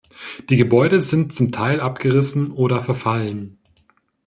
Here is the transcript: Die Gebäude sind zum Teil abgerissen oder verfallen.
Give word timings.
Die 0.49 0.57
Gebäude 0.57 0.99
sind 0.99 1.31
zum 1.31 1.51
Teil 1.51 1.79
abgerissen 1.79 2.51
oder 2.53 2.81
verfallen. 2.81 3.59